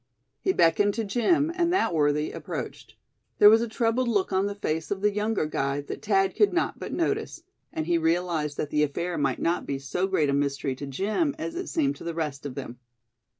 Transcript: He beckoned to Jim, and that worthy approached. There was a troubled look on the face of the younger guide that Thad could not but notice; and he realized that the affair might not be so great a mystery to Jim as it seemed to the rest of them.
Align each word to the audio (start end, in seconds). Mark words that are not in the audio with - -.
He 0.39 0.51
beckoned 0.51 0.95
to 0.95 1.03
Jim, 1.03 1.51
and 1.53 1.71
that 1.71 1.93
worthy 1.93 2.31
approached. 2.31 2.95
There 3.37 3.51
was 3.51 3.61
a 3.61 3.67
troubled 3.67 4.07
look 4.07 4.33
on 4.33 4.47
the 4.47 4.55
face 4.55 4.89
of 4.89 5.01
the 5.01 5.13
younger 5.13 5.45
guide 5.45 5.85
that 5.89 6.03
Thad 6.03 6.35
could 6.35 6.51
not 6.53 6.79
but 6.79 6.91
notice; 6.91 7.43
and 7.71 7.85
he 7.85 7.99
realized 7.99 8.57
that 8.57 8.71
the 8.71 8.81
affair 8.81 9.15
might 9.19 9.37
not 9.39 9.67
be 9.67 9.77
so 9.77 10.07
great 10.07 10.29
a 10.31 10.33
mystery 10.33 10.73
to 10.77 10.87
Jim 10.87 11.35
as 11.37 11.53
it 11.53 11.67
seemed 11.69 11.97
to 11.97 12.03
the 12.03 12.15
rest 12.15 12.47
of 12.47 12.55
them. 12.55 12.79